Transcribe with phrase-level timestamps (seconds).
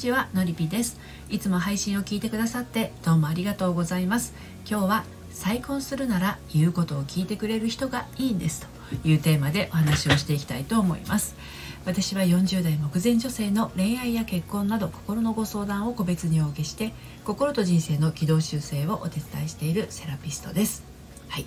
[0.00, 0.98] ちはのりぴです。
[1.28, 4.32] いつも配信を聞いてくださってどうもありがとうございます。
[4.66, 8.66] 今日は再婚するなら言うことを聞いてくれる人がいいんです
[9.02, 11.36] というテーマでお話をしていきたいと思います。
[11.84, 16.94] 私は40代目前女性の恋愛や結婚など心のご相談を個別にお受けして
[17.26, 20.82] 心と人生の軌道修正をお手伝いしているセラピストです。
[21.28, 21.46] はい。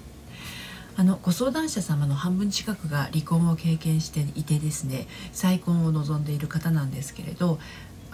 [0.96, 7.58] あのご相談者様の半分近くが離婚を経験していてですね再婚を望んでいる方なんですけれど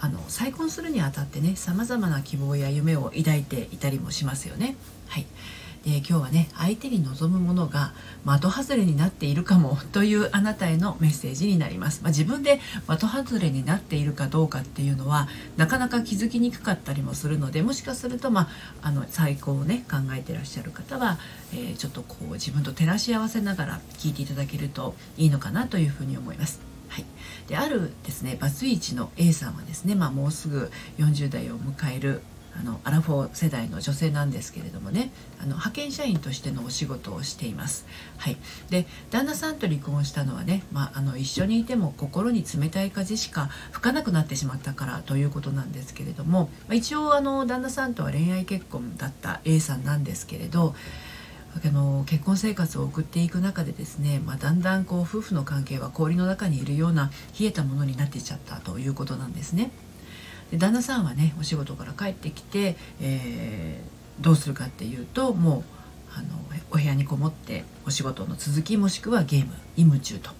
[0.00, 4.76] あの再婚するにあたってねさまざまな希望や夢を抱いていたりもしますよね。
[5.08, 5.26] はい
[5.84, 7.92] で今日はね相手に望むものが
[8.26, 18.42] 的外れになっているかも というあなたへのメッセージになります、まあ、自分で的外れになっているかどうかっていうのはなかなか気づきにくかったりもするのでもしかすると、ま
[18.82, 21.18] あ、あの再婚をね考えてらっしゃる方は、
[21.54, 26.69] えー、ちょっとこう自分と照らし合わせながら聞いていただけるといいのかなというふうに思います。
[26.90, 27.04] はい、
[27.46, 32.20] であるですねバツイチの A さんはですね、まあ、もうすぐ40代を迎える
[32.58, 37.86] あのアラフォー世代の女性なんですけれどもねあの派遣社員としてのお仕事をしています。
[38.18, 38.36] はい、
[38.70, 50.74] で旦那さんと離婚したのはね、まあ、あの一緒にいても心に冷たい風しか吹かなくなってしまったからということなんですけれども、まあ、一応あの旦那さんとは恋愛結婚だった A さんなんですけれど
[51.52, 59.70] あの結婚生活を送っていく中でですね、まあ、だんだんこう夫婦の関係は氷の中にいるような冷えたものになっていっちゃったということなんですね。
[60.50, 65.62] で旦那さんはねお仕事から帰ってきて、えー、どうするかっていうともう
[66.16, 66.28] あの
[66.70, 70.30] お部屋にこもってお仕事の続きもしくはゲームに夢中と。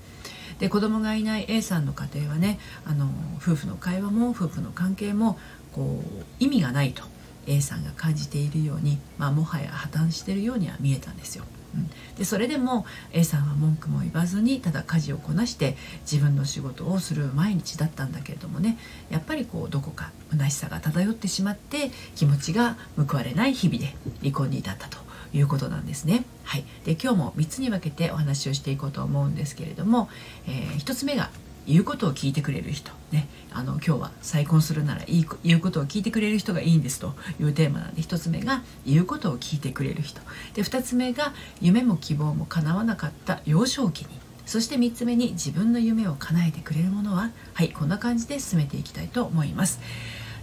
[0.58, 5.38] で子供がいない A さんの家庭はねあの夫婦の会話も夫婦の関係も
[5.72, 7.02] こう意味がないと
[7.46, 11.44] A さんが感じているように、まあ、もはや破綻しているようには見えたんですよ。
[11.74, 15.76] うん、でそれでも A さんは文句も言わずにただ家事をこなして
[16.10, 18.76] 自分の仕事をする毎日だったんだけれどもね
[19.08, 24.98] やっぱりこうどこか虚しさが漂ってしまって気持ちが報われない日々で離婚に至ったと
[25.32, 26.24] いうことなんですね。
[26.42, 30.08] はい、で今日も3つに分けてお話をしていこうと思うんですけれども、
[30.48, 31.30] えー、1つ目が
[31.66, 40.20] 言うことを聞いてくれる人ねあの今日は再婚するならいい言うことを聞いてくれる人がいいんですというテーマなんで1つ目が言うことを聞いてくれる人
[40.54, 44.08] で2つ目が夢も希望も叶わなかった幼少期に
[44.46, 49.80] そして3つ目に自分の夢を叶えてくれるものははいこんな感じで進めていきたいと思います。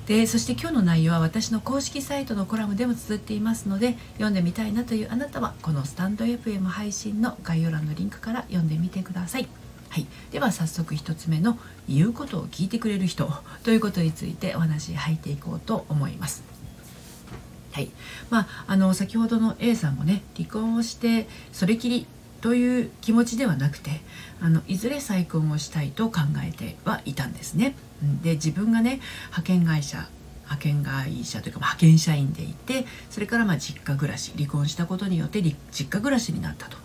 [0.05, 9.66] でそして今日の内容は私の公式サイトのコラムでも綴っていますので読んでみたいなというあなたはこのスタンド FM 配信の概要欄のリンクから読んでみてください。
[9.89, 13.31] はい、では早速1つ目の「言うことを聞いてくれる人」
[13.63, 16.43] ということについてお話入っていこうと思います。
[17.71, 17.91] はい
[18.31, 22.07] まあ、あの先ほどの A さんもね離婚をしてそれきり
[22.41, 24.01] という気持ちではなくて
[24.41, 27.75] あのいずれ再婚をしたいと考えてはいたんですね。
[28.23, 30.07] で自分がね派遣会社
[30.49, 35.41] 派遣会社というか派遣社員でいてそれからまあ実家暮らし離婚したことによって
[35.71, 36.77] 実家暮らしになったと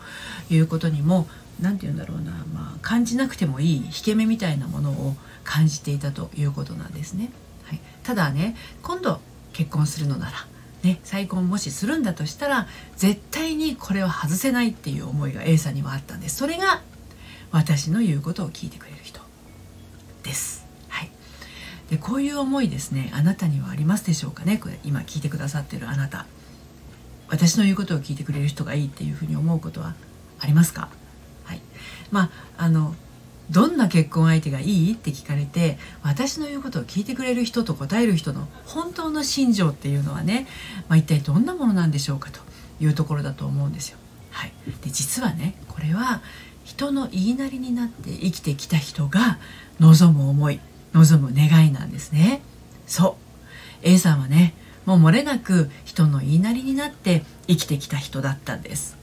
[0.50, 1.26] いうことにも
[1.60, 5.14] 何て言うんだろうな、まあ、感じなくてもいい引け目みたいなものを
[5.44, 7.30] 感じていたということなんですね。
[7.64, 9.20] はい、ただね今度
[9.52, 10.32] 結婚するのなら
[10.82, 16.82] ね、再婚もしするんだとしたら絶対にこれは外せないっていう思いが A さんにはあったんですそれが
[17.52, 19.20] 私の言うことを聞いてくれる人
[20.24, 20.61] です。
[21.92, 23.10] でこういう思いですね。
[23.12, 24.56] あなたにはありますでしょうかね。
[24.56, 26.25] これ今聞いてくださってるあなた。
[27.28, 29.94] 私の言うことを聞いてくれる人がいいっていうふうに思うことは
[30.41, 30.88] ありますか？
[31.44, 31.60] はい。
[32.10, 32.94] まああの
[33.50, 40.47] どんな結婚相手がいいって聞かれて私の言うことを聞いてくれる人と答える人の本当の心情っていうのはね、
[40.88, 42.41] まあ、一体どんなものなんでしょうかと。
[42.80, 43.98] いうところだと思うんですよ。
[44.30, 46.20] はい、で実はねこれは
[46.64, 49.38] 人の言いなりになって生きてきた人が
[49.78, 50.59] 望む思い。
[50.92, 52.42] 望む願いなんですね。
[52.86, 53.16] そ
[53.82, 54.54] う A さんはね
[54.86, 58.97] もう漏れなく人の言いなりになって生きてきた人だったんです。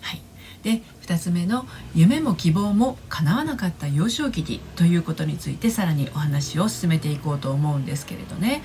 [0.00, 0.22] はい
[0.62, 8.62] で2つ目の夢も希望も叶わなかった幼少期にということについてさらにお話を進めていこうと思うんですけれどね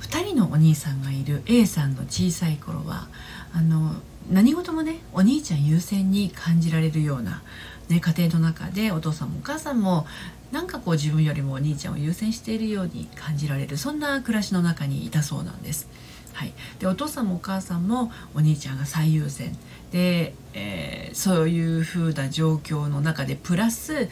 [0.00, 3.08] 2人のお兄さんがいる A さんの小さい頃は
[3.52, 3.92] あの
[4.30, 7.42] 何事もねお兄ちゃん優先に感じられるような、
[7.88, 10.06] ね、家庭の中でお父さんもお母さんも
[10.52, 15.88] なんかこう自分よりもお兄ちゃんを優先しているように感じられるそんな暮らしの中にいたそうなんです。
[16.32, 19.58] はい、でお父さんもお母さんもお兄ちゃんが最優先
[19.90, 24.08] で、えー、そういう風な状況の中でプラス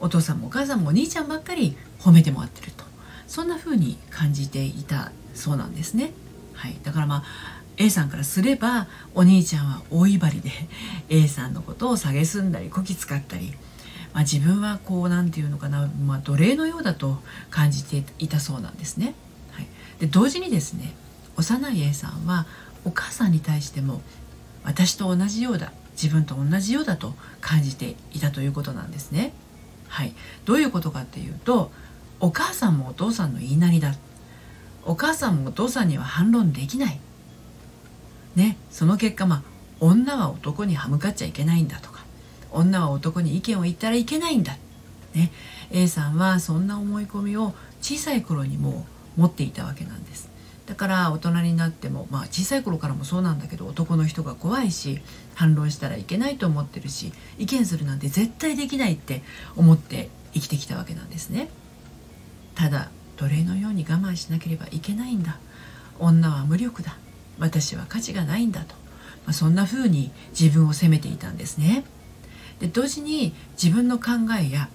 [0.00, 2.84] お父さんもお母さんもお兄ちゃんばっかり褒めてもらってると
[3.26, 6.12] そんな風に感じていたそうなんですね。
[6.54, 7.24] はい、だからまあ
[7.76, 10.50] A さんからすればお兄ちゃんは大威張りで
[11.08, 13.52] A さんのことを蔑んだりこき使ったり
[14.12, 17.18] まあ、自分はこう何て言うのかな、まあ、奴隷のようだと
[17.50, 19.14] 感じていたそうなんですね。
[19.52, 19.66] はい、
[20.00, 20.94] で同時にですね
[21.36, 22.46] 幼い A さんは
[22.84, 24.02] お母さんに対しても
[24.64, 29.32] 私と同じようだ自分と同じようだと感じていたということなんですね。
[29.88, 31.70] はい、どういうことかっていうと
[32.20, 33.94] お母さんもお父さんの言いなりだ
[34.84, 37.00] お母さんもお父さんには反論できない。
[38.34, 39.42] ね、その結果まあ
[39.80, 41.91] 女は男に歯向かっちゃいけないんだと
[42.54, 44.56] 女は男に意見を言ったらいけないんだ、
[45.14, 45.30] ね、
[45.70, 50.30] A さんはそんな思い込みを小さい頃にも持っていたわけなんです。
[50.66, 55.00] だから大人になってもまあ小さい頃からもそうなんだけど男の人が怖いし
[55.34, 59.22] 反論したらいけないと思ってるし意見するなんて絶対できないって
[59.56, 61.48] 思って生きてきたわけなんですね。
[62.54, 65.38] ただ奴隷のように我慢しなければいけないんだ。
[65.98, 66.96] 女は無力だ。
[67.38, 68.74] 私は価値がないんだと、
[69.26, 71.84] まあ、そんな風に自分を責めていたんですね。
[72.62, 74.10] で同時に自分の考
[74.40, 74.68] えや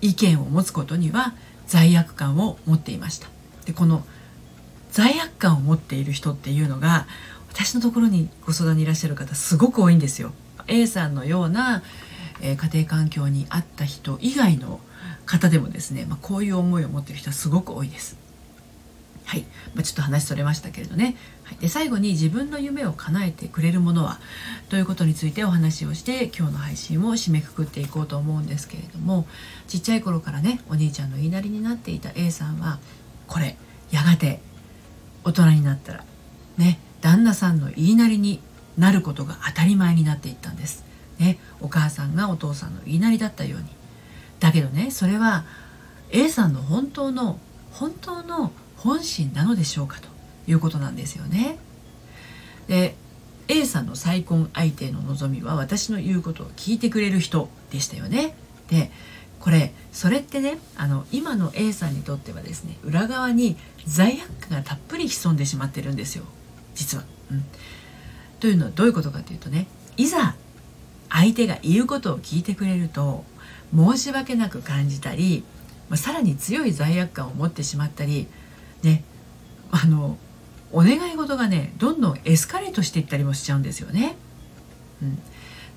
[0.00, 1.34] 意見を持つことには
[1.66, 3.28] 罪悪感を持っていました。
[3.64, 4.04] でこの
[4.92, 7.08] 罪悪感を持っている人っていうのが
[7.48, 10.32] 私のところにご相談にいらっしゃる方すごく多いんですよ。
[10.68, 11.82] A さんのような、
[12.40, 14.78] えー、家庭環境にあった人以外の
[15.26, 18.16] 方でもですね、まあ、こういう思いを持っている人はすごく多いです。
[19.24, 19.44] はい、
[19.74, 24.20] まあ、ちょっと話それましたけれどね、はい、で最後に自分の夢を叶えてくれるものは？
[24.68, 29.26] ということについてお話をして今日の配信を締めくくっていこうと思うんですけれども。
[29.66, 32.78] ちっちゃい頃からねお兄ちゃんの言いなりになっていた A さんは
[33.26, 33.56] これ
[33.90, 34.40] やがて
[35.24, 36.04] 大人になったら
[36.58, 38.40] ね旦那さんの言いなりに
[38.76, 40.84] なることが当たり前になっていったんです。
[41.18, 43.68] ね、お母さんがお父さんの言いなりだったように。
[44.38, 45.44] だけどねそれは
[46.10, 47.38] A さんの本当の
[47.72, 48.52] 本当の
[48.84, 50.08] 本心なのでしょうかと
[50.46, 51.56] いうことなんですよね。
[52.68, 52.94] で
[53.48, 58.36] A さんの再婚相手の望みは私の言うことを聞いてくれる人でしたよね。
[58.68, 58.90] で
[59.40, 66.24] これそれってねあの今の A さんにとってはですね裏側に罪悪感がたっぷり潜んでしまってるんですよ
[66.74, 67.04] 実は。
[67.30, 67.44] うん、
[68.40, 69.66] というのはどういうことかというとね
[69.96, 70.36] いざ
[71.08, 73.24] 相手が言うことを聞いてくれると
[73.74, 75.42] 申し訳なく感じたり、
[75.88, 78.28] まあ、さらに強い罪悪感を持ってしまったり
[78.84, 79.04] ね
[79.70, 80.16] あの
[80.72, 84.16] お願い事がねどんどんエスカレートしていったりもしちゃうんですよね。
[85.02, 85.18] うん、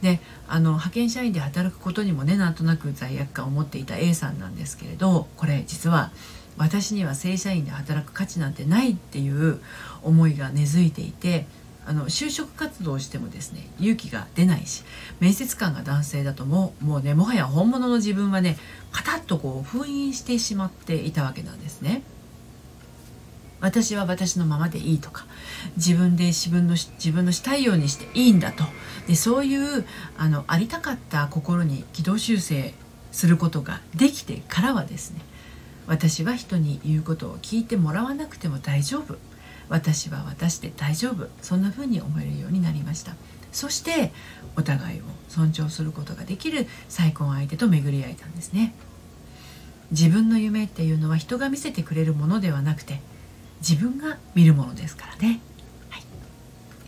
[0.01, 6.11] であの派遣社員で働くことにもねなんとなく罪悪感を持っていた A さんなんですけれどこれ実は
[6.57, 9.61] 私には正社員で働く価値なんてないっていう
[10.01, 11.45] 思いが根付いていて
[11.85, 14.83] あの就職活動をしてもですね勇気が出ないし
[15.19, 18.57] 面接官が男性だとももうねもはや本物の自分はね
[18.91, 22.01] パタッとこう封印してしまっていたわけなんですね。
[23.59, 25.25] 私は私のままでいいとか
[25.75, 28.63] 自分で自分の自分のしたいようにしていいんだと。
[29.07, 29.85] でそういう
[30.17, 32.73] あのありたかった心に軌道修正
[33.11, 35.21] することができてからはですね
[35.87, 39.17] 私は人に言うことを聞いてもらわなくても大丈夫。
[39.69, 41.27] 私は私で大丈夫。
[41.41, 43.15] そんな風に思えるようになりました。
[43.51, 44.11] そして
[44.55, 48.73] お互いを尊重することができる再婚相手と巡り合えたんですね。
[49.91, 52.99] 自分の夢っていうのは人が見せてくれるものではなくて
[53.59, 55.39] 自分が見るものですからね、
[55.89, 56.03] はい、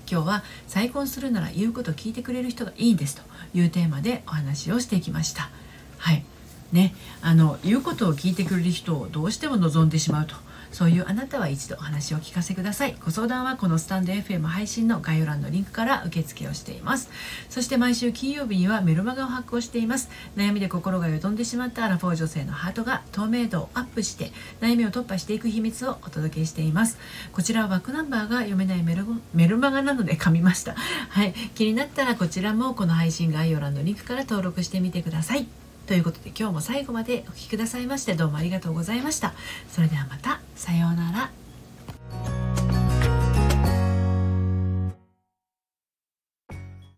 [0.09, 3.23] 今日は再婚するなら言うことを聞いてくれる人がいいんですと
[3.53, 5.49] いうテーマでお話をしていきました。
[5.97, 6.23] はい。
[6.71, 6.93] ね。
[7.21, 10.35] あの言うことを聞いてくれる人をどうしても望んでしまうと。
[10.71, 12.95] そういうあなたは一度お話を聞かせください。
[13.03, 17.09] ご相談はこのスタンド FM 配信の概要欄のリンクから受付をしています。
[17.49, 20.09] そして毎週金曜日にはメルマガを発行しています。
[20.35, 26.97] 悩みで心がよどんでしまったアラフォー女性のハートが透明度をアップして悩みを突破していく秘密をお届けしています。
[27.33, 30.75] こちらはバックナンバーが読めないメルメルマガなので噛みました。
[30.75, 31.33] はい。
[31.55, 35.58] 気になったらこちらもこの配信概要欄のリンクから登録してみてください。
[35.89, 39.33] ということで今日も最後までお聴きくださいましてどうもありがとうございました。
[39.71, 40.39] それではまた。
[40.55, 41.38] さようなら。